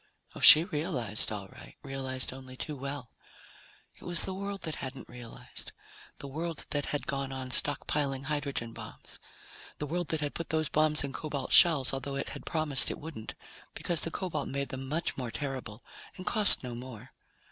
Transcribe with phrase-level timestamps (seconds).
[0.33, 3.11] Oh, she realized, all right, realized only too well.
[3.93, 5.73] It was the world that hadn't realized.
[6.17, 9.19] The world that had gone on stockpiling hydrogen bombs.
[9.77, 12.97] The world that had put those bombs in cobalt shells, although it had promised it
[12.97, 13.35] wouldn't,
[13.75, 15.83] because the cobalt made them much more terrible
[16.17, 17.11] and cost no more.